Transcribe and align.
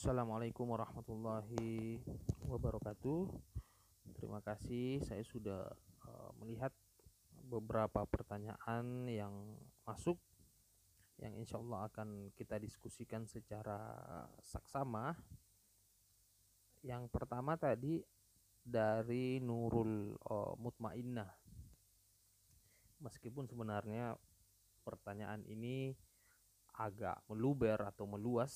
Assalamualaikum 0.00 0.64
warahmatullahi 0.64 2.00
wabarakatuh. 2.48 3.36
Terima 4.16 4.40
kasih, 4.40 5.04
saya 5.04 5.20
sudah 5.20 5.68
uh, 6.08 6.32
melihat 6.40 6.72
beberapa 7.44 8.08
pertanyaan 8.08 9.04
yang 9.12 9.60
masuk, 9.84 10.16
yang 11.20 11.36
insya 11.36 11.60
Allah 11.60 11.84
akan 11.92 12.32
kita 12.32 12.56
diskusikan 12.56 13.28
secara 13.28 13.76
saksama. 14.40 15.12
Yang 16.80 17.12
pertama 17.12 17.60
tadi 17.60 18.00
dari 18.64 19.36
Nurul 19.36 20.16
uh, 20.16 20.56
Mutmainnah. 20.56 21.28
Meskipun 23.04 23.44
sebenarnya 23.44 24.16
pertanyaan 24.80 25.44
ini 25.44 25.92
agak 26.80 27.20
meluber 27.28 27.76
atau 27.84 28.08
meluas 28.08 28.52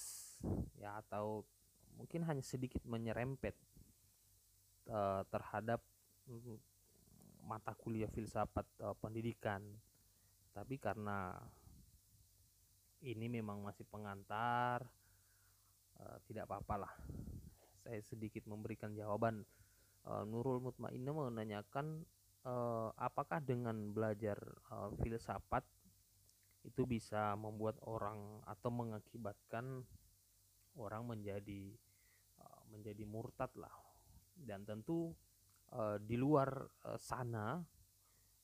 ya 0.81 0.97
atau 1.05 1.45
mungkin 2.01 2.25
hanya 2.25 2.41
sedikit 2.41 2.81
menyerempet 2.89 3.53
uh, 4.89 5.23
terhadap 5.29 5.85
mm, 6.25 6.57
mata 7.45 7.77
kuliah 7.77 8.09
filsafat 8.09 8.65
uh, 8.81 8.97
pendidikan. 8.97 9.61
Tapi 10.55 10.81
karena 10.81 11.37
ini 13.05 13.29
memang 13.29 13.61
masih 13.61 13.85
pengantar 13.85 14.81
uh, 16.01 16.17
tidak 16.25 16.49
apa-apalah 16.49 16.93
saya 17.85 18.01
sedikit 18.01 18.49
memberikan 18.49 18.97
jawaban. 18.97 19.45
Uh, 20.05 20.25
Nurul 20.25 20.61
Mutmainnah 20.61 21.13
menanyakan 21.13 22.05
uh, 22.49 22.93
apakah 22.97 23.41
dengan 23.41 23.93
belajar 23.93 24.37
uh, 24.73 24.93
filsafat 25.01 25.65
itu 26.65 26.89
bisa 26.89 27.37
membuat 27.37 27.77
orang 27.85 28.41
atau 28.49 28.73
mengakibatkan 28.73 29.85
orang 30.81 31.05
menjadi 31.05 31.77
uh, 32.41 32.63
menjadi 32.73 33.05
murtad 33.05 33.53
lah 33.61 33.73
dan 34.35 34.65
tentu 34.65 35.13
uh, 35.77 36.01
di 36.01 36.17
luar 36.17 36.65
uh, 36.89 36.99
sana 36.99 37.61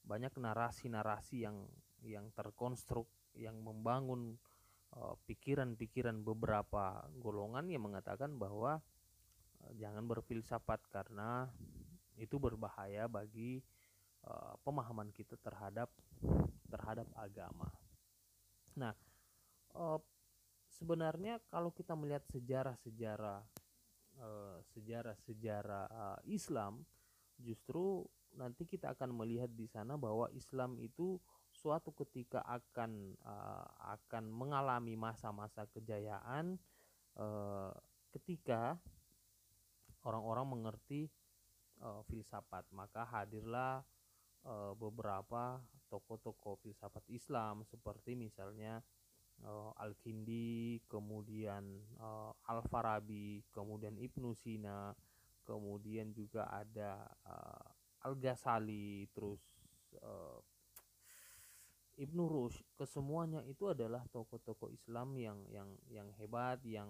banyak 0.05 0.37
narasi-narasi 0.37 1.49
yang 1.49 1.65
yang 2.05 2.33
terkonstruk 2.33 3.09
yang 3.37 3.61
membangun 3.61 4.41
pikiran-pikiran 5.31 6.19
beberapa 6.27 7.07
golongan 7.23 7.71
yang 7.71 7.87
mengatakan 7.87 8.35
bahwa 8.35 8.83
jangan 9.79 10.03
berfilsafat 10.03 10.83
karena 10.91 11.47
itu 12.19 12.43
berbahaya 12.43 13.07
bagi 13.07 13.63
pemahaman 14.67 15.15
kita 15.15 15.39
terhadap 15.39 15.95
terhadap 16.67 17.07
agama. 17.15 17.71
Nah, 18.79 18.95
uh, 19.75 19.99
sebenarnya 20.71 21.43
kalau 21.51 21.75
kita 21.75 21.99
melihat 21.99 22.23
sejarah-sejarah 22.31 23.41
uh, 24.21 24.59
sejarah-sejarah 24.77 25.85
uh, 25.91 26.21
Islam 26.29 26.85
justru 27.41 28.07
nanti 28.37 28.63
kita 28.69 28.95
akan 28.95 29.11
melihat 29.11 29.51
di 29.51 29.67
sana 29.67 29.99
bahwa 29.99 30.31
Islam 30.31 30.79
itu 30.79 31.19
suatu 31.51 31.91
ketika 31.91 32.47
akan 32.47 33.19
uh, 33.27 33.67
akan 33.99 34.31
mengalami 34.31 34.95
masa-masa 34.95 35.67
kejayaan 35.75 36.55
uh, 37.19 37.75
ketika 38.15 38.79
orang-orang 40.07 40.47
mengerti 40.47 41.11
uh, 41.83 42.07
filsafat. 42.07 42.65
Maka 42.71 43.03
hadirlah 43.03 43.83
uh, 44.47 44.73
beberapa 44.77 45.61
tokoh-tokoh 45.91 46.63
filsafat 46.63 47.03
Islam 47.11 47.67
seperti 47.67 48.15
misalnya 48.15 48.79
uh, 49.43 49.75
Al-Kindi, 49.81 50.81
kemudian 50.87 51.83
uh, 51.99 52.33
Al-Farabi, 52.47 53.43
kemudian 53.51 53.99
Ibnu 53.99 54.33
Sina, 54.39 54.95
kemudian 55.43 56.15
juga 56.15 56.47
ada 56.49 57.05
uh, 57.27 58.07
Al-Ghazali, 58.07 59.11
terus 59.11 59.43
uh, 60.01 60.39
Ibnu 62.01 62.25
Rushd, 62.25 62.65
kesemuanya 62.81 63.45
itu 63.45 63.69
adalah 63.69 64.01
tokoh-tokoh 64.09 64.73
Islam 64.73 65.13
yang 65.21 65.45
yang 65.53 65.69
yang 65.93 66.09
hebat, 66.17 66.63
yang 66.65 66.89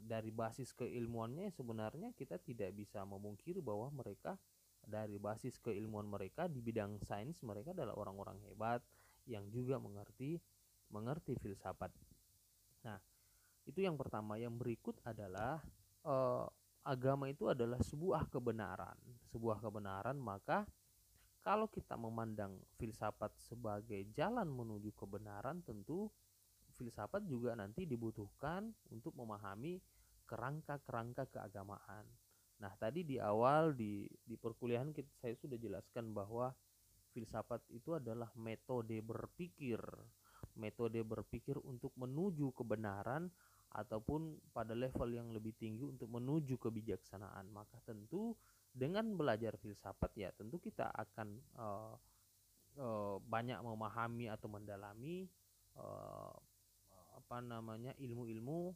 dari 0.00 0.32
basis 0.32 0.72
keilmuannya 0.72 1.52
sebenarnya 1.52 2.10
kita 2.16 2.40
tidak 2.40 2.72
bisa 2.72 3.04
memungkiri 3.04 3.60
bahwa 3.60 3.92
mereka 3.92 4.34
dari 4.86 5.18
basis 5.18 5.58
keilmuan 5.58 6.06
mereka 6.06 6.46
di 6.46 6.62
bidang 6.62 7.02
sains 7.02 7.42
mereka 7.42 7.74
adalah 7.74 7.98
orang-orang 7.98 8.38
hebat 8.46 8.78
yang 9.26 9.50
juga 9.50 9.82
mengerti 9.82 10.38
mengerti 10.94 11.34
filsafat. 11.34 11.90
Nah, 12.86 12.98
itu 13.66 13.82
yang 13.82 13.98
pertama. 13.98 14.38
Yang 14.38 14.54
berikut 14.62 14.96
adalah 15.02 15.58
eh, 16.06 16.46
agama 16.86 17.26
itu 17.26 17.50
adalah 17.50 17.82
sebuah 17.82 18.30
kebenaran, 18.30 18.94
sebuah 19.34 19.58
kebenaran. 19.58 20.14
Maka 20.14 20.62
kalau 21.42 21.66
kita 21.66 21.98
memandang 21.98 22.58
filsafat 22.78 23.34
sebagai 23.42 24.06
jalan 24.14 24.46
menuju 24.46 24.94
kebenaran, 24.94 25.62
tentu 25.66 26.06
filsafat 26.78 27.26
juga 27.26 27.58
nanti 27.58 27.86
dibutuhkan 27.86 28.70
untuk 28.94 29.14
memahami 29.18 29.82
kerangka-kerangka 30.26 31.30
keagamaan. 31.30 32.06
Nah, 32.56 32.72
tadi 32.80 33.04
di 33.04 33.20
awal 33.20 33.76
di 33.76 34.08
di 34.24 34.34
perkuliahan 34.36 34.92
kita, 34.92 35.12
saya 35.20 35.34
sudah 35.36 35.60
jelaskan 35.60 36.16
bahwa 36.16 36.52
filsafat 37.12 37.64
itu 37.72 37.96
adalah 37.96 38.32
metode 38.36 38.96
berpikir. 39.00 39.80
Metode 40.56 41.00
berpikir 41.04 41.60
untuk 41.60 41.92
menuju 42.00 42.52
kebenaran 42.56 43.28
ataupun 43.76 44.40
pada 44.56 44.72
level 44.72 45.12
yang 45.12 45.28
lebih 45.36 45.52
tinggi 45.60 45.84
untuk 45.84 46.08
menuju 46.08 46.56
kebijaksanaan. 46.56 47.52
Maka 47.52 47.76
tentu 47.84 48.32
dengan 48.72 49.16
belajar 49.16 49.56
filsafat 49.56 50.12
ya 50.16 50.28
tentu 50.36 50.60
kita 50.60 50.92
akan 50.92 51.28
uh, 51.56 51.96
uh, 52.80 53.16
banyak 53.20 53.56
memahami 53.60 54.28
atau 54.28 54.48
mendalami 54.52 55.28
uh, 55.76 56.36
apa 57.16 57.40
namanya 57.40 57.92
ilmu-ilmu 58.00 58.72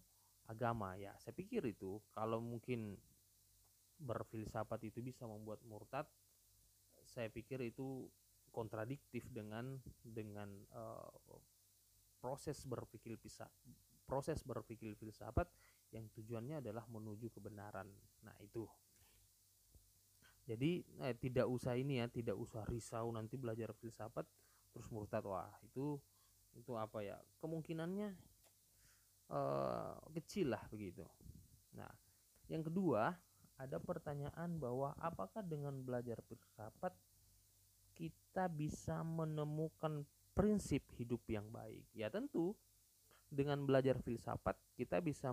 agama 0.48 0.96
ya. 0.96 1.12
Saya 1.20 1.36
pikir 1.36 1.64
itu. 1.64 2.00
Kalau 2.12 2.40
mungkin 2.40 2.96
berfilsafat 4.00 4.80
itu 4.88 5.04
bisa 5.04 5.28
membuat 5.28 5.60
murtad 5.68 6.08
saya 7.04 7.28
pikir 7.28 7.60
itu 7.60 8.08
kontradiktif 8.50 9.28
dengan 9.30 9.78
dengan 10.02 10.50
uh, 10.74 11.10
proses 12.20 12.62
berpikir 12.66 13.16
bisa 13.16 13.48
proses 14.10 14.42
berpikir 14.42 14.98
filsafat 14.98 15.46
yang 15.94 16.10
tujuannya 16.10 16.58
adalah 16.58 16.82
menuju 16.90 17.30
kebenaran. 17.30 17.86
Nah, 18.26 18.34
itu. 18.42 18.66
Jadi 20.50 20.82
eh, 21.06 21.14
tidak 21.14 21.46
usah 21.46 21.78
ini 21.78 22.02
ya, 22.02 22.10
tidak 22.10 22.34
usah 22.34 22.66
risau 22.66 23.06
nanti 23.14 23.38
belajar 23.38 23.70
filsafat 23.70 24.26
terus 24.74 24.90
murtad. 24.90 25.22
Wah, 25.30 25.54
itu 25.62 25.94
itu 26.58 26.74
apa 26.74 27.06
ya? 27.06 27.22
Kemungkinannya 27.38 28.10
eh, 29.30 29.94
kecil 30.18 30.58
lah 30.58 30.62
begitu. 30.66 31.06
Nah, 31.78 31.90
yang 32.50 32.66
kedua, 32.66 33.14
ada 33.60 33.76
pertanyaan 33.76 34.56
bahwa 34.56 34.96
apakah 34.96 35.44
dengan 35.44 35.76
belajar 35.84 36.16
filsafat 36.24 36.96
kita 37.92 38.48
bisa 38.48 39.04
menemukan 39.04 40.08
prinsip 40.32 40.80
hidup 40.96 41.20
yang 41.28 41.44
baik. 41.52 41.84
Ya 41.92 42.08
tentu 42.08 42.56
dengan 43.28 43.60
belajar 43.68 44.00
filsafat 44.00 44.56
kita 44.80 45.04
bisa 45.04 45.28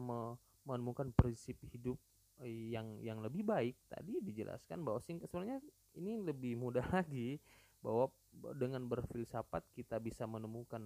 menemukan 0.68 1.16
prinsip 1.16 1.56
hidup 1.72 1.96
eh, 2.44 2.76
yang 2.76 3.00
yang 3.00 3.24
lebih 3.24 3.48
baik. 3.48 3.80
Tadi 3.88 4.20
dijelaskan 4.20 4.84
bahwa 4.84 5.00
singkat 5.00 5.32
sebenarnya 5.32 5.64
ini 5.96 6.20
lebih 6.20 6.60
mudah 6.60 6.84
lagi 7.00 7.40
bahwa 7.80 8.12
dengan 8.60 8.84
berfilsafat 8.84 9.64
kita 9.72 10.04
bisa 10.04 10.28
menemukan 10.28 10.84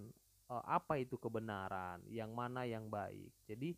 uh, 0.52 0.63
apa 0.68 1.00
itu 1.02 1.18
kebenaran, 1.18 2.03
yang 2.12 2.35
mana 2.35 2.67
yang 2.67 2.91
baik. 2.91 3.32
Jadi 3.49 3.73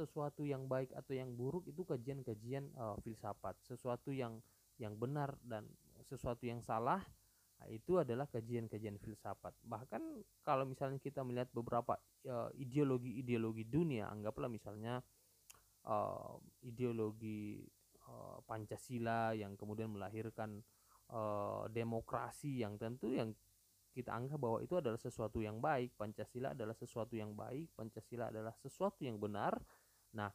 sesuatu 0.00 0.48
yang 0.48 0.64
baik 0.64 0.96
atau 0.96 1.12
yang 1.12 1.36
buruk 1.36 1.68
itu 1.68 1.84
kajian-kajian 1.84 2.72
uh, 2.80 2.96
filsafat. 3.04 3.60
Sesuatu 3.60 4.10
yang 4.10 4.40
yang 4.80 4.96
benar 4.96 5.36
dan 5.44 5.68
sesuatu 6.08 6.48
yang 6.48 6.64
salah 6.64 7.04
Nah, 7.60 7.68
itu 7.68 8.00
adalah 8.00 8.24
kajian-kajian 8.24 8.96
filsafat. 8.96 9.52
Bahkan 9.60 10.02
kalau 10.40 10.64
misalnya 10.64 10.96
kita 10.96 11.20
melihat 11.20 11.52
beberapa 11.52 12.00
uh, 12.24 12.48
ideologi-ideologi 12.56 13.68
dunia, 13.68 14.08
anggaplah 14.08 14.48
misalnya 14.48 15.04
uh, 15.84 16.40
ideologi 16.64 17.60
uh, 18.08 18.40
Pancasila 18.48 19.36
yang 19.36 19.60
kemudian 19.60 19.92
melahirkan 19.92 20.64
uh, 21.12 21.68
demokrasi 21.68 22.64
yang 22.64 22.80
tentu 22.80 23.12
yang 23.12 23.36
kita 23.92 24.08
anggap 24.08 24.40
bahwa 24.40 24.64
itu 24.64 24.80
adalah 24.80 24.96
sesuatu 24.96 25.44
yang 25.44 25.60
baik. 25.60 25.92
Pancasila 26.00 26.56
adalah 26.56 26.72
sesuatu 26.72 27.12
yang 27.12 27.36
baik, 27.36 27.76
Pancasila 27.76 28.32
adalah 28.32 28.56
sesuatu 28.56 29.04
yang 29.04 29.20
benar. 29.20 29.52
Nah, 30.14 30.30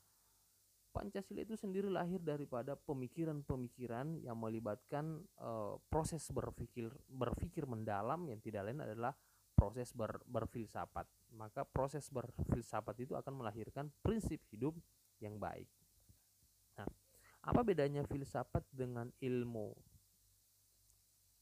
Pancasila 0.96 1.44
itu 1.44 1.60
sendiri 1.60 1.92
lahir 1.92 2.24
daripada 2.24 2.80
pemikiran-pemikiran 2.80 4.24
yang 4.24 4.40
melibatkan 4.40 5.20
uh, 5.44 5.76
proses 5.92 6.24
berpikir 6.32 6.88
berpikir 7.12 7.68
mendalam 7.68 8.24
yang 8.32 8.40
tidak 8.40 8.72
lain 8.72 8.80
adalah 8.80 9.12
proses 9.52 9.92
ber, 9.92 10.24
berfilsafat. 10.24 11.08
maka 11.36 11.68
proses 11.68 12.08
berfilsafat 12.08 12.96
itu 13.04 13.12
akan 13.12 13.44
melahirkan 13.44 13.92
prinsip 14.00 14.40
hidup 14.56 14.72
yang 15.20 15.36
baik. 15.36 15.68
Nah, 16.80 16.88
apa 17.44 17.60
bedanya 17.60 18.08
filsafat 18.08 18.64
dengan 18.72 19.12
ilmu? 19.20 19.76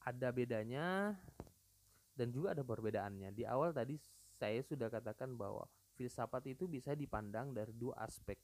Ada 0.02 0.34
bedanya 0.34 1.14
dan 2.18 2.34
juga 2.34 2.58
ada 2.58 2.66
perbedaannya. 2.66 3.30
Di 3.38 3.46
awal 3.46 3.70
tadi 3.70 4.02
saya 4.42 4.66
sudah 4.66 4.90
katakan 4.90 5.38
bahwa 5.38 5.70
filsafat 5.94 6.50
itu 6.51 6.66
bisa 6.66 6.98
dipandang 6.98 7.54
dari 7.54 7.74
dua 7.74 8.01
aspek. 8.01 8.38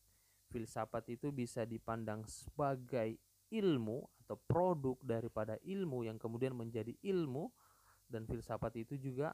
Filsafat 0.50 1.13
itu 1.13 1.30
bisa 1.30 1.66
dipandang 1.66 2.25
sebagai 2.25 3.18
ilmu 3.50 4.06
atau 4.25 4.38
produk 4.38 4.98
daripada 5.01 5.57
ilmu 5.66 6.06
yang 6.06 6.22
kemudian 6.22 6.54
menjadi 6.54 6.94
ilmu 7.01 7.50
dan 8.10 8.25
filsafat 8.25 8.78
itu 8.78 8.98
juga 8.98 9.34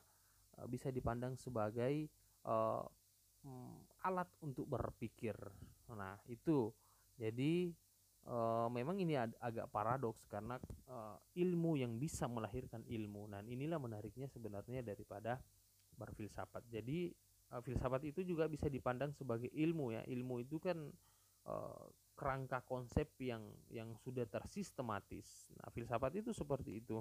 uh, 0.59 0.67
bisa 0.67 0.91
dipandang 0.91 1.35
sebagai 1.35 2.07
uh, 2.47 2.83
alat 4.01 4.29
untuk 4.41 4.65
berpikir. 4.65 5.37
Nah, 5.93 6.17
itu 6.25 6.73
jadi 7.15 7.69
uh, 8.25 8.67
memang 8.73 8.97
ini 8.97 9.15
ag 9.15 9.37
agak 9.37 9.69
paradoks 9.69 10.25
karena 10.25 10.57
uh, 10.89 11.17
ilmu 11.37 11.77
yang 11.77 11.95
bisa 12.01 12.25
melahirkan 12.25 12.81
ilmu. 12.85 13.29
Dan 13.29 13.45
inilah 13.45 13.77
menariknya 13.77 14.25
sebenarnya 14.25 14.81
daripada 14.81 15.37
berfilsafat. 15.95 16.65
Jadi 16.67 17.13
uh, 17.55 17.63
filsafat 17.63 18.03
itu 18.11 18.27
juga 18.27 18.51
bisa 18.51 18.67
dipandang 18.67 19.15
sebagai 19.15 19.47
ilmu 19.55 19.95
ya. 19.95 20.03
Ilmu 20.03 20.43
itu 20.43 20.59
kan 20.59 20.91
uh, 21.47 21.85
kerangka 22.15 22.63
konsep 22.67 23.15
yang 23.23 23.43
yang 23.71 23.95
sudah 24.03 24.27
tersistematis. 24.27 25.51
Nah, 25.55 25.71
filsafat 25.71 26.19
itu 26.19 26.35
seperti 26.35 26.83
itu. 26.83 26.99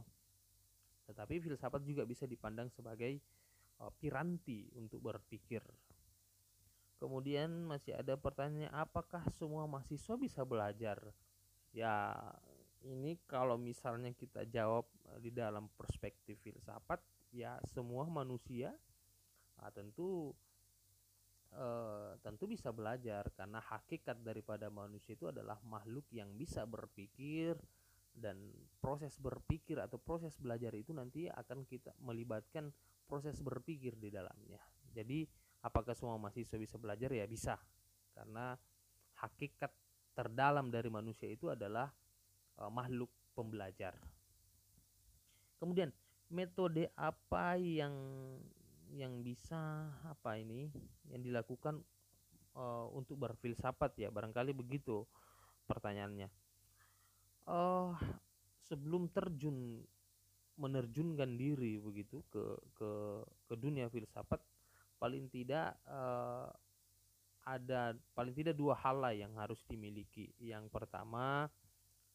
Tetapi 1.11 1.43
filsafat 1.43 1.83
juga 1.83 2.07
bisa 2.07 2.25
dipandang 2.31 2.71
sebagai 2.71 3.19
uh, 3.83 3.91
piranti 3.99 4.71
untuk 4.79 5.03
berpikir. 5.03 5.63
Kemudian 7.03 7.67
masih 7.67 7.99
ada 7.99 8.15
pertanyaan 8.15 8.73
apakah 8.73 9.21
semua 9.35 9.67
mahasiswa 9.67 10.15
bisa 10.17 10.41
belajar? 10.47 10.97
Ya, 11.75 12.15
ini 12.87 13.19
kalau 13.27 13.59
misalnya 13.59 14.15
kita 14.15 14.47
jawab 14.47 14.87
di 15.19 15.29
dalam 15.29 15.69
perspektif 15.75 16.39
filsafat, 16.41 17.03
ya 17.35 17.59
semua 17.75 18.07
manusia 18.07 18.71
nah, 19.59 19.69
tentu 19.75 20.33
uh, 21.55 22.19
tentu 22.21 22.51
bisa 22.51 22.75
belajar 22.75 23.31
karena 23.35 23.63
hakikat 23.63 24.21
daripada 24.23 24.69
manusia 24.69 25.15
itu 25.15 25.31
adalah 25.31 25.59
makhluk 25.65 26.07
yang 26.11 26.35
bisa 26.35 26.67
berpikir 26.67 27.59
dan 28.15 28.39
proses 28.79 29.19
berpikir 29.19 29.83
atau 29.83 29.99
proses 29.99 30.39
belajar 30.39 30.71
itu 30.79 30.95
nanti 30.95 31.27
akan 31.27 31.67
kita 31.67 31.91
melibatkan 31.99 32.71
proses 33.11 33.43
berpikir 33.43 33.99
di 33.99 34.11
dalamnya. 34.15 34.63
Jadi 34.95 35.27
apakah 35.67 35.99
semua 35.99 36.21
mahasiswa 36.21 36.55
bisa 36.55 36.79
belajar 36.79 37.11
ya 37.11 37.27
bisa 37.27 37.59
karena 38.15 38.55
hakikat 39.19 39.75
terdalam 40.15 40.71
dari 40.71 40.87
manusia 40.87 41.27
itu 41.27 41.51
adalah 41.51 41.91
uh, 42.63 42.71
makhluk 42.71 43.11
pembelajar. 43.35 43.99
Kemudian 45.59 45.91
metode 46.31 46.91
apa 46.95 47.59
yang 47.59 47.95
yang 48.95 49.27
bisa 49.27 49.91
apa 50.07 50.39
ini 50.39 50.71
yang 51.11 51.21
dilakukan 51.21 51.83
uh, 52.55 52.87
untuk 52.95 53.19
berfilsafat 53.19 53.99
ya 53.99 54.09
barangkali 54.15 54.55
begitu 54.55 55.03
pertanyaannya. 55.67 56.31
Uh, 57.45 57.93
sebelum 58.65 59.11
terjun 59.13 59.83
menerjunkan 60.55 61.35
diri 61.35 61.77
begitu 61.83 62.23
ke 62.31 62.45
ke 62.79 62.91
ke 63.51 63.55
dunia 63.59 63.91
filsafat 63.91 64.39
paling 65.03 65.27
tidak 65.29 65.75
uh, 65.91 66.49
ada 67.45 67.93
paling 68.17 68.33
tidak 68.33 68.57
dua 68.57 68.79
hal 68.79 69.03
lah 69.05 69.13
yang 69.13 69.35
harus 69.37 69.61
dimiliki. 69.69 70.33
Yang 70.41 70.73
pertama 70.73 71.45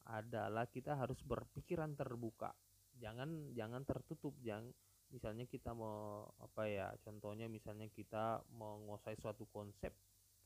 adalah 0.09 0.65
kita 0.65 0.97
harus 0.97 1.21
berpikiran 1.21 1.93
terbuka. 1.93 2.49
Jangan 2.97 3.53
jangan 3.53 3.85
tertutup 3.85 4.33
jangan 4.41 4.73
misalnya 5.09 5.45
kita 5.49 5.73
mau 5.73 6.29
apa 6.41 6.69
ya 6.69 6.87
contohnya 7.01 7.49
misalnya 7.49 7.89
kita 7.89 8.45
menguasai 8.53 9.17
suatu 9.17 9.49
konsep 9.49 9.89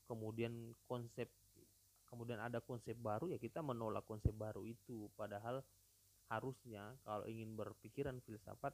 kemudian 0.08 0.72
konsep 0.88 1.28
kemudian 2.14 2.38
ada 2.38 2.62
konsep 2.62 2.94
baru 2.94 3.34
ya 3.34 3.42
kita 3.42 3.58
menolak 3.58 4.06
konsep 4.06 4.30
baru 4.30 4.62
itu. 4.62 5.10
Padahal 5.18 5.66
harusnya 6.30 6.94
kalau 7.02 7.26
ingin 7.26 7.58
berpikiran 7.58 8.22
filsafat 8.22 8.70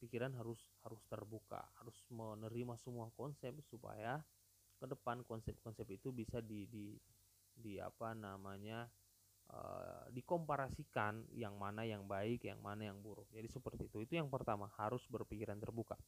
pikiran 0.00 0.32
harus 0.34 0.58
harus 0.82 0.98
terbuka 1.06 1.62
harus 1.78 1.94
menerima 2.10 2.74
semua 2.82 3.12
konsep 3.14 3.54
supaya 3.70 4.18
ke 4.80 4.86
depan 4.90 5.22
konsep-konsep 5.28 5.86
itu 5.86 6.10
bisa 6.10 6.42
di 6.42 6.66
di 6.66 6.98
di 7.54 7.78
apa 7.78 8.10
namanya 8.12 8.90
uh, 9.52 10.06
dikomparasikan 10.14 11.28
yang 11.34 11.58
mana 11.58 11.84
yang 11.84 12.06
baik, 12.06 12.46
yang 12.46 12.60
mana 12.62 12.88
yang 12.88 12.98
buruk. 13.02 13.28
Jadi 13.34 13.48
seperti 13.50 13.90
itu. 13.90 14.04
Itu 14.04 14.14
yang 14.16 14.30
pertama, 14.30 14.70
harus 14.78 15.04
berpikiran 15.10 15.58
terbuka. 15.58 15.98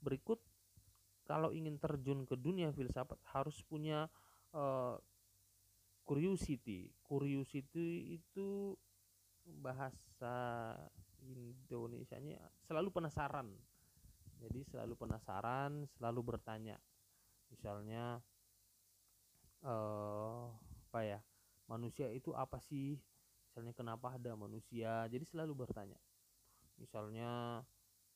Berikut 0.00 0.40
kalau 1.24 1.52
ingin 1.56 1.80
terjun 1.80 2.28
ke 2.28 2.36
dunia 2.36 2.68
filsafat 2.72 3.16
harus 3.32 3.56
punya 3.64 4.08
uh, 4.52 5.00
curiosity. 6.04 6.92
Curiosity 7.04 8.20
itu 8.20 8.76
bahasa 9.44 10.36
Indonesianya 11.24 12.40
selalu 12.68 12.92
penasaran. 12.92 13.48
Jadi 14.44 14.60
selalu 14.68 14.92
penasaran, 14.92 15.88
selalu 15.96 16.36
bertanya. 16.36 16.76
Misalnya 17.48 18.20
uh, 19.64 20.52
apa 20.92 21.00
ya? 21.00 21.20
Manusia 21.68 22.10
itu 22.12 22.32
apa 22.36 22.60
sih? 22.60 23.00
Misalnya 23.48 23.74
kenapa 23.76 24.18
ada 24.18 24.34
manusia? 24.34 25.06
Jadi 25.06 25.24
selalu 25.28 25.66
bertanya. 25.66 25.98
Misalnya 26.76 27.62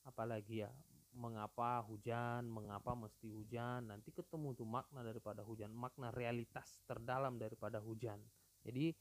apalagi 0.03 0.67
ya? 0.67 0.71
Mengapa 1.15 1.81
hujan? 1.87 2.45
Mengapa 2.45 2.93
mesti 2.93 3.31
hujan? 3.31 3.89
Nanti 3.89 4.13
ketemu 4.13 4.53
tuh 4.53 4.67
makna 4.67 5.01
daripada 5.01 5.41
hujan 5.41 5.73
makna 5.73 6.13
realitas 6.13 6.83
terdalam 6.85 7.41
daripada 7.41 7.81
hujan. 7.81 8.21
Jadi 8.61 8.93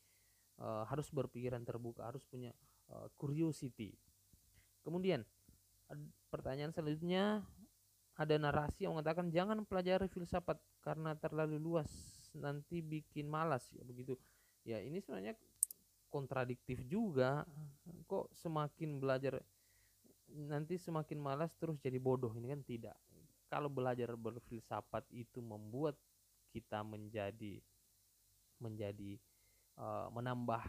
e, 0.56 0.66
harus 0.88 1.12
berpikiran 1.12 1.66
terbuka 1.68 2.08
harus 2.08 2.24
punya 2.24 2.54
e, 2.88 2.96
curiosity. 3.18 3.92
Kemudian 4.80 5.20
pertanyaan 6.32 6.72
selanjutnya 6.72 7.44
ada 8.18 8.34
narasi 8.34 8.88
yang 8.88 8.98
mengatakan 8.98 9.30
jangan 9.30 9.62
pelajari 9.62 10.10
filsafat 10.10 10.58
karena 10.82 11.14
terlalu 11.14 11.60
luas 11.60 11.90
nanti 12.34 12.82
bikin 12.82 13.30
malas. 13.30 13.70
Ya 13.74 13.86
begitu 13.86 14.18
ya 14.68 14.84
ini 14.84 15.00
sebenarnya 15.00 15.32
kontradiktif 16.12 16.84
juga. 16.84 17.48
Kok 18.04 18.36
semakin 18.36 19.00
belajar 19.00 19.40
nanti 20.28 20.76
semakin 20.76 21.16
malas 21.16 21.56
terus 21.56 21.80
jadi 21.80 21.96
bodoh. 21.96 22.32
Ini 22.36 22.52
kan 22.52 22.60
tidak. 22.60 22.96
Kalau 23.48 23.72
belajar 23.72 24.12
berfilsafat 24.12 25.08
itu 25.16 25.40
membuat 25.40 25.96
kita 26.52 26.84
menjadi 26.84 27.64
menjadi 28.60 29.16
uh, 29.80 30.12
menambah 30.12 30.60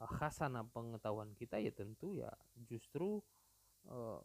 uh, 0.00 0.10
khasanah 0.16 0.64
pengetahuan 0.72 1.36
kita 1.36 1.60
ya 1.60 1.72
tentu 1.74 2.16
ya 2.16 2.30
justru 2.64 3.20
uh, 3.90 4.22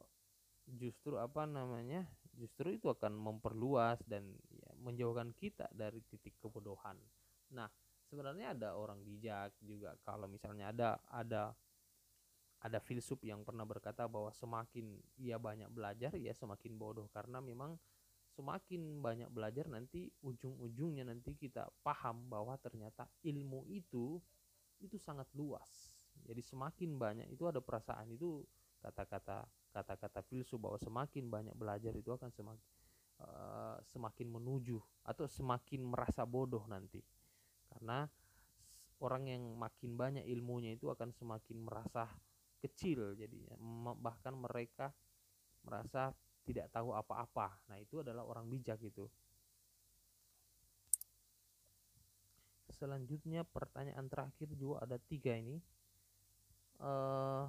justru 0.79 1.19
apa 1.19 1.43
namanya 1.43 2.07
justru 2.37 2.71
itu 2.71 2.87
akan 2.87 3.19
memperluas 3.19 3.99
dan 4.07 4.31
ya, 4.47 4.69
menjauhkan 4.79 5.35
kita 5.35 5.67
dari 5.75 5.99
titik 6.07 6.39
kebodohan. 6.39 6.95
Nah 7.51 7.67
sebenarnya 8.13 8.53
ada 8.53 8.77
orang 8.77 9.01
bijak 9.01 9.57
juga. 9.57 9.97
Kalau 10.05 10.29
misalnya 10.29 10.69
ada 10.69 11.01
ada 11.09 11.57
ada 12.61 12.79
filsuf 12.79 13.17
yang 13.25 13.41
pernah 13.41 13.65
berkata 13.65 14.05
bahwa 14.05 14.29
semakin 14.29 15.01
ia 15.17 15.41
banyak 15.41 15.73
belajar 15.73 16.13
ia 16.13 16.29
semakin 16.37 16.77
bodoh. 16.77 17.09
Karena 17.09 17.41
memang 17.41 17.73
semakin 18.37 19.01
banyak 19.01 19.33
belajar 19.33 19.65
nanti 19.65 20.13
ujung-ujungnya 20.21 21.09
nanti 21.09 21.33
kita 21.33 21.73
paham 21.81 22.29
bahwa 22.29 22.53
ternyata 22.61 23.09
ilmu 23.25 23.65
itu 23.65 24.21
itu 24.77 25.01
sangat 25.01 25.25
luas. 25.33 25.89
Jadi 26.21 26.45
semakin 26.45 27.01
banyak 27.01 27.27
itu 27.33 27.49
ada 27.49 27.65
perasaan 27.65 28.13
itu 28.13 28.45
kata-kata 28.77 29.41
kata-kata 29.73 30.21
filsuf 30.21 30.61
bahwa 30.61 30.77
semakin 30.77 31.33
banyak 31.33 31.55
belajar 31.57 31.97
itu 31.97 32.13
akan 32.13 32.29
semakin 32.29 32.61
uh, 33.25 33.81
semakin 33.89 34.27
menuju 34.29 34.77
atau 35.01 35.25
semakin 35.25 35.81
merasa 35.81 36.21
bodoh 36.29 36.61
nanti 36.69 37.01
karena 37.73 38.05
orang 39.01 39.27
yang 39.27 39.43
makin 39.57 39.97
banyak 39.97 40.23
ilmunya 40.29 40.77
itu 40.77 40.93
akan 40.93 41.09
semakin 41.09 41.57
merasa 41.65 42.05
kecil 42.61 43.17
jadinya. 43.17 43.57
Bahkan 43.97 44.33
mereka 44.37 44.93
merasa 45.65 46.13
tidak 46.45 46.69
tahu 46.69 46.93
apa-apa. 46.93 47.57
Nah 47.67 47.81
itu 47.81 48.05
adalah 48.05 48.23
orang 48.23 48.45
bijak 48.47 48.79
itu. 48.85 49.09
Selanjutnya 52.71 53.47
pertanyaan 53.47 54.05
terakhir 54.05 54.53
juga 54.53 54.85
ada 54.85 54.97
tiga 55.01 55.33
ini. 55.35 55.57
Uh, 56.83 57.47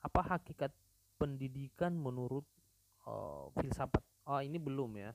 apa 0.00 0.20
hakikat 0.36 0.72
pendidikan 1.20 1.92
menurut 1.92 2.44
uh, 3.04 3.52
filsafat? 3.56 4.00
Oh 4.28 4.40
ini 4.40 4.56
belum 4.56 4.96
ya 4.96 5.12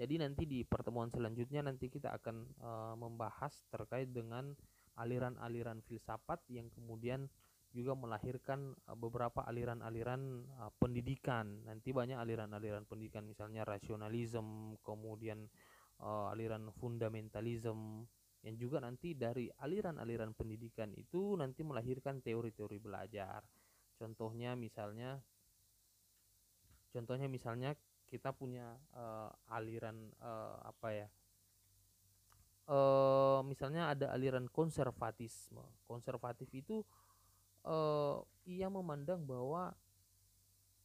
jadi 0.00 0.16
nanti 0.16 0.48
di 0.48 0.64
pertemuan 0.64 1.12
selanjutnya 1.12 1.60
nanti 1.60 1.92
kita 1.92 2.16
akan 2.16 2.36
uh, 2.64 2.96
membahas 2.96 3.52
terkait 3.68 4.08
dengan 4.08 4.56
aliran-aliran 4.96 5.84
filsafat 5.84 6.40
yang 6.48 6.72
kemudian 6.72 7.28
juga 7.76 7.92
melahirkan 7.92 8.72
uh, 8.88 8.96
beberapa 8.96 9.44
aliran-aliran 9.44 10.48
uh, 10.56 10.72
pendidikan. 10.80 11.68
Nanti 11.68 11.92
banyak 11.92 12.16
aliran-aliran 12.16 12.88
pendidikan 12.88 13.28
misalnya 13.28 13.68
rasionalisme, 13.68 14.80
kemudian 14.80 15.44
uh, 16.00 16.32
aliran 16.32 16.72
fundamentalisme 16.80 18.08
yang 18.40 18.56
juga 18.56 18.80
nanti 18.80 19.12
dari 19.12 19.52
aliran-aliran 19.52 20.32
pendidikan 20.32 20.96
itu 20.96 21.36
nanti 21.36 21.60
melahirkan 21.60 22.24
teori-teori 22.24 22.80
belajar. 22.80 23.44
Contohnya 24.00 24.56
misalnya 24.56 25.20
contohnya 26.88 27.28
misalnya 27.28 27.76
kita 28.10 28.34
punya 28.34 28.74
uh, 28.92 29.30
aliran 29.54 30.10
uh, 30.18 30.58
apa 30.66 30.88
ya 30.90 31.08
uh, 32.70 33.40
misalnya 33.42 33.92
ada 33.92 34.06
aliran 34.14 34.46
konservatisme. 34.46 35.62
Konservatif 35.84 36.46
itu 36.54 36.86
uh, 37.66 38.22
ia 38.46 38.70
memandang 38.70 39.26
bahwa 39.26 39.74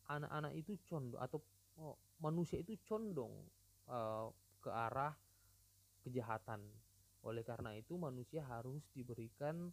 anak-anak 0.09 0.53
itu 0.57 0.77
condong 0.85 1.21
atau 1.21 1.39
oh, 1.81 1.97
manusia 2.21 2.61
itu 2.61 2.77
condong 2.85 3.31
uh, 3.89 4.29
ke 4.61 4.69
arah 4.73 5.13
kejahatan. 6.01 6.61
Oleh 7.25 7.41
karena 7.41 7.73
itu 7.73 7.97
manusia 7.97 8.45
harus 8.45 8.85
diberikan 8.93 9.69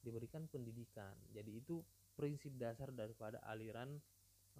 diberikan 0.00 0.48
pendidikan. 0.48 1.12
Jadi 1.32 1.60
itu 1.60 1.80
prinsip 2.16 2.52
dasar 2.56 2.92
daripada 2.92 3.40
aliran 3.48 4.00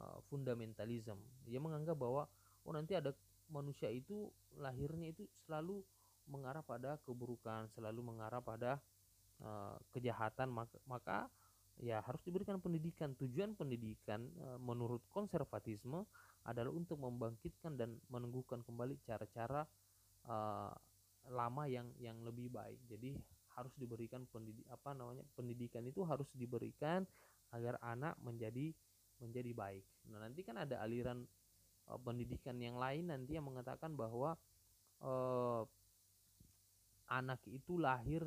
uh, 0.00 0.19
fundamentalism. 0.33 1.21
Dia 1.45 1.61
menganggap 1.61 2.00
bahwa 2.00 2.25
oh 2.64 2.73
nanti 2.73 2.97
ada 2.97 3.12
manusia 3.52 3.92
itu 3.92 4.33
lahirnya 4.57 5.12
itu 5.12 5.28
selalu 5.45 5.85
mengarah 6.30 6.62
pada 6.62 6.97
keburukan 7.02 7.66
selalu 7.75 8.00
mengarah 8.00 8.40
pada 8.40 8.80
uh, 9.45 9.76
kejahatan. 9.92 10.49
Maka, 10.49 10.76
maka 10.88 11.19
ya 11.76 12.00
harus 12.00 12.23
diberikan 12.25 12.57
pendidikan. 12.59 13.12
Tujuan 13.19 13.54
pendidikan 13.54 14.25
uh, 14.40 14.59
menurut 14.59 15.04
konservatisme 15.12 16.07
adalah 16.49 16.73
untuk 16.73 16.97
membangkitkan 16.97 17.76
dan 17.76 18.00
menengguhkan 18.09 18.64
kembali 18.64 18.97
cara-cara 19.04 19.69
uh, 20.25 20.73
lama 21.28 21.64
yang 21.69 21.92
yang 22.00 22.16
lebih 22.25 22.49
baik. 22.49 22.80
Jadi 22.88 23.12
harus 23.59 23.75
diberikan 23.76 24.25
pendidik 24.30 24.64
apa 24.71 24.97
namanya 24.97 25.26
pendidikan 25.37 25.85
itu 25.85 26.00
harus 26.07 26.30
diberikan 26.33 27.04
agar 27.50 27.76
anak 27.83 28.14
menjadi 28.23 28.71
menjadi 29.20 29.52
baik. 29.52 29.84
Nah, 30.10 30.18
nanti 30.24 30.40
kan 30.42 30.58
ada 30.58 30.80
aliran 30.82 31.22
uh, 31.86 32.00
pendidikan 32.00 32.56
yang 32.58 32.80
lain 32.80 33.12
nanti 33.12 33.36
yang 33.36 33.46
mengatakan 33.46 33.94
bahwa 33.94 34.34
uh, 35.04 35.62
anak 37.10 37.40
itu 37.46 37.76
lahir 37.76 38.24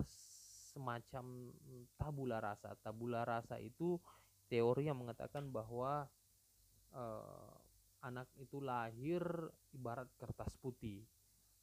semacam 0.73 1.53
tabula 1.97 2.38
rasa. 2.41 2.73
Tabula 2.81 3.25
rasa 3.25 3.62
itu 3.62 3.97
teori 4.50 4.89
yang 4.89 4.97
mengatakan 5.01 5.50
bahwa 5.50 6.05
uh, 6.93 7.53
anak 8.03 8.27
itu 8.38 8.59
lahir 8.59 9.23
ibarat 9.71 10.09
kertas 10.19 10.53
putih. 10.59 11.05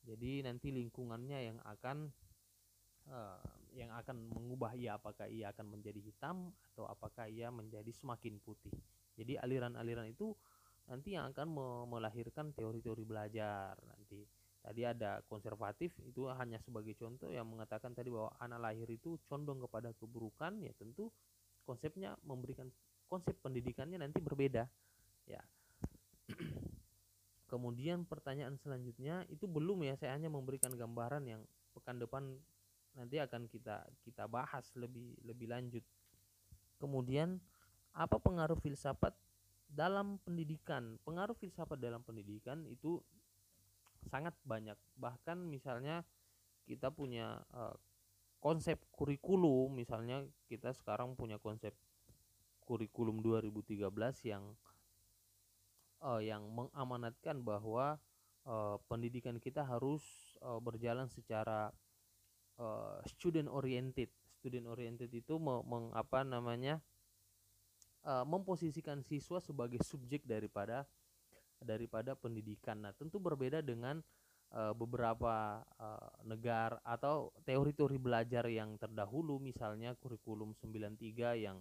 Jadi 0.00 0.40
nanti 0.46 0.72
lingkungannya 0.72 1.38
yang 1.52 1.58
akan 1.60 2.08
uh, 3.12 3.42
yang 3.76 3.92
akan 3.94 4.26
mengubah 4.32 4.74
ia 4.74 4.96
apakah 4.98 5.30
ia 5.30 5.52
akan 5.54 5.78
menjadi 5.78 6.00
hitam 6.00 6.50
atau 6.72 6.88
apakah 6.88 7.28
ia 7.30 7.52
menjadi 7.52 7.92
semakin 7.92 8.40
putih. 8.42 8.74
Jadi 9.20 9.36
aliran-aliran 9.36 10.08
itu 10.08 10.32
nanti 10.88 11.12
yang 11.12 11.28
akan 11.30 11.46
melahirkan 11.92 12.56
teori-teori 12.56 13.04
belajar 13.04 13.76
nanti. 13.84 14.24
Tadi 14.60 14.84
ada 14.84 15.24
konservatif 15.24 15.96
itu 16.04 16.28
hanya 16.28 16.60
sebagai 16.60 16.92
contoh 16.92 17.32
yang 17.32 17.48
mengatakan 17.48 17.96
tadi 17.96 18.12
bahwa 18.12 18.28
anak 18.40 18.60
lahir 18.60 18.88
itu 18.92 19.16
condong 19.24 19.56
kepada 19.64 19.92
keburukan 19.96 20.60
ya 20.60 20.72
tentu 20.76 21.08
konsepnya 21.64 22.12
memberikan 22.28 22.68
konsep 23.08 23.32
pendidikannya 23.40 23.96
nanti 23.96 24.20
berbeda 24.20 24.68
ya. 25.24 25.40
Kemudian 27.50 28.04
pertanyaan 28.04 28.60
selanjutnya 28.60 29.24
itu 29.32 29.48
belum 29.48 29.82
ya 29.88 29.96
saya 29.96 30.14
hanya 30.14 30.28
memberikan 30.28 30.70
gambaran 30.76 31.24
yang 31.24 31.40
pekan 31.72 31.96
depan 31.96 32.36
nanti 32.94 33.16
akan 33.16 33.48
kita 33.48 33.86
kita 34.04 34.28
bahas 34.28 34.68
lebih 34.76 35.16
lebih 35.24 35.48
lanjut. 35.48 35.84
Kemudian 36.76 37.40
apa 37.94 38.16
pengaruh 38.18 38.58
filsafat 38.58 39.14
dalam 39.70 40.18
pendidikan? 40.22 40.98
Pengaruh 41.02 41.34
filsafat 41.34 41.78
dalam 41.78 42.02
pendidikan 42.02 42.66
itu 42.66 43.02
sangat 44.08 44.32
banyak. 44.46 44.76
Bahkan 44.96 45.38
misalnya 45.46 46.02
kita 46.64 46.88
punya 46.94 47.42
uh, 47.50 47.74
konsep 48.40 48.80
kurikulum 48.96 49.76
misalnya 49.76 50.24
kita 50.48 50.72
sekarang 50.72 51.12
punya 51.12 51.36
konsep 51.36 51.76
kurikulum 52.64 53.20
2013 53.20 53.84
yang 54.24 54.56
uh, 56.00 56.22
yang 56.24 56.48
mengamanatkan 56.48 57.44
bahwa 57.44 58.00
uh, 58.48 58.80
pendidikan 58.88 59.36
kita 59.36 59.66
harus 59.66 60.00
uh, 60.40 60.56
berjalan 60.62 61.10
secara 61.12 61.68
uh, 62.56 63.02
student 63.04 63.50
oriented 63.52 64.08
student 64.40 64.64
oriented 64.72 65.12
itu 65.12 65.36
meng, 65.36 65.92
apa 65.92 66.24
namanya 66.24 66.80
uh, 68.04 68.24
memposisikan 68.24 69.04
siswa 69.04 69.40
sebagai 69.40 69.80
subjek 69.84 70.24
daripada 70.24 70.86
daripada 71.60 72.16
pendidikan. 72.16 72.80
Nah, 72.80 72.92
tentu 72.96 73.20
berbeda 73.20 73.60
dengan 73.60 74.00
uh, 74.56 74.72
beberapa 74.72 75.60
uh, 75.76 76.10
negara 76.24 76.80
atau 76.80 77.30
teori-teori 77.44 78.00
belajar 78.00 78.48
yang 78.48 78.80
terdahulu 78.80 79.36
misalnya 79.36 79.92
kurikulum 80.00 80.56
93 80.56 81.44
yang 81.44 81.60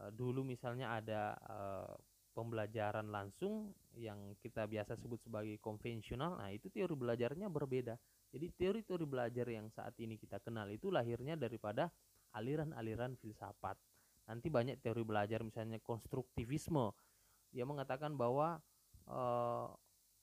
uh, 0.00 0.08
dulu 0.08 0.40
misalnya 0.42 0.96
ada 0.96 1.36
uh, 1.44 1.92
pembelajaran 2.32 3.12
langsung 3.12 3.76
yang 3.92 4.32
kita 4.40 4.64
biasa 4.64 4.96
sebut 4.96 5.20
sebagai 5.20 5.60
konvensional. 5.60 6.40
Nah, 6.40 6.48
itu 6.48 6.72
teori 6.72 6.96
belajarnya 6.96 7.52
berbeda. 7.52 8.00
Jadi 8.32 8.48
teori-teori 8.56 9.04
belajar 9.04 9.44
yang 9.52 9.68
saat 9.68 9.92
ini 10.00 10.16
kita 10.16 10.40
kenal 10.40 10.64
itu 10.72 10.88
lahirnya 10.88 11.36
daripada 11.36 11.92
aliran-aliran 12.32 13.20
filsafat 13.20 13.76
nanti 14.32 14.48
banyak 14.48 14.80
teori 14.80 15.04
belajar 15.04 15.44
misalnya 15.44 15.76
konstruktivisme. 15.84 16.96
Dia 17.52 17.68
mengatakan 17.68 18.16
bahwa 18.16 18.64
uh, 19.04 19.68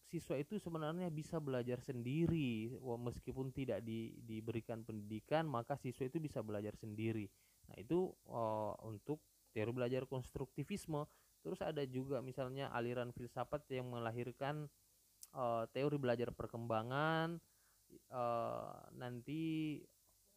siswa 0.10 0.34
itu 0.42 0.58
sebenarnya 0.58 1.14
bisa 1.14 1.38
belajar 1.38 1.78
sendiri. 1.86 2.74
Meskipun 2.82 3.54
tidak 3.54 3.86
di, 3.86 4.18
diberikan 4.26 4.82
pendidikan 4.82 5.46
maka 5.46 5.78
siswa 5.78 6.10
itu 6.10 6.18
bisa 6.18 6.42
belajar 6.42 6.74
sendiri. 6.74 7.30
Nah 7.70 7.78
itu 7.78 8.10
uh, 8.26 8.74
untuk 8.82 9.22
teori 9.54 9.70
belajar 9.70 10.10
konstruktivisme. 10.10 11.06
Terus 11.46 11.62
ada 11.62 11.86
juga 11.86 12.26
misalnya 12.26 12.74
aliran 12.74 13.14
filsafat 13.14 13.70
yang 13.70 13.94
melahirkan 13.94 14.66
uh, 15.38 15.70
teori 15.70 16.02
belajar 16.02 16.34
perkembangan. 16.34 17.38
Nanti 18.98 19.78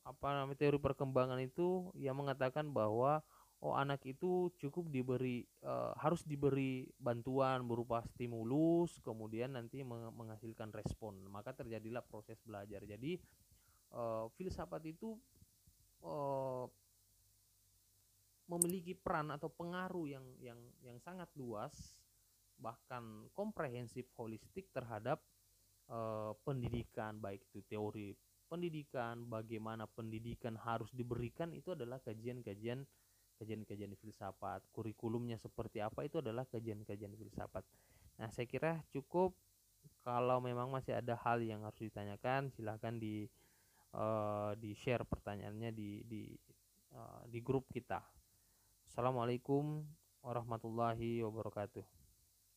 apa 0.03 0.29
namanya 0.35 0.59
teori 0.59 0.79
perkembangan 0.83 1.39
itu 1.41 1.93
yang 1.95 2.19
mengatakan 2.19 2.73
bahwa 2.75 3.23
oh 3.63 3.79
anak 3.79 4.03
itu 4.11 4.51
cukup 4.59 4.91
diberi 4.91 5.47
uh, 5.63 5.95
harus 5.95 6.27
diberi 6.27 6.83
bantuan 6.99 7.63
berupa 7.63 8.03
stimulus 8.11 8.99
kemudian 9.07 9.55
nanti 9.55 9.87
menghasilkan 9.87 10.75
respon. 10.75 11.23
Maka 11.31 11.55
terjadilah 11.55 12.03
proses 12.03 12.43
belajar. 12.43 12.83
Jadi 12.83 13.23
uh, 13.95 14.27
filsafat 14.35 14.83
itu 14.91 15.15
uh, 16.03 16.67
memiliki 18.51 18.99
peran 18.99 19.31
atau 19.31 19.47
pengaruh 19.47 20.11
yang 20.11 20.27
yang 20.43 20.59
yang 20.83 20.99
sangat 20.99 21.31
luas 21.39 22.03
bahkan 22.59 23.31
komprehensif 23.31 24.11
holistik 24.19 24.75
terhadap 24.75 25.23
uh, 25.87 26.35
pendidikan. 26.43 27.23
Baik 27.23 27.47
itu 27.47 27.63
teori 27.71 28.11
pendidikan 28.51 29.25
bagaimana 29.31 29.89
pendidikan 29.89 30.59
harus 30.61 30.93
diberikan 30.93 31.57
itu 31.57 31.73
adalah 31.73 31.97
kajian-kajian 32.05 32.85
kajian-kajian 33.43 33.99
filsafat 33.99 34.63
kurikulumnya 34.71 35.35
seperti 35.35 35.83
apa 35.83 36.07
itu 36.07 36.23
adalah 36.23 36.47
kajian-kajian 36.47 37.11
filsafat. 37.19 37.67
Nah 38.23 38.31
saya 38.31 38.47
kira 38.47 38.79
cukup. 38.95 39.35
Kalau 40.07 40.39
memang 40.39 40.71
masih 40.71 40.95
ada 40.95 41.19
hal 41.27 41.43
yang 41.43 41.67
harus 41.67 41.83
ditanyakan 41.83 42.55
silahkan 42.55 42.95
di 42.95 43.27
uh, 43.99 44.55
di 44.55 44.79
share 44.79 45.03
pertanyaannya 45.03 45.75
di 45.75 46.07
di 46.07 46.23
uh, 46.95 47.27
di 47.27 47.43
grup 47.43 47.67
kita. 47.67 47.99
Assalamualaikum 48.87 49.83
warahmatullahi 50.23 51.27
wabarakatuh 51.27 52.02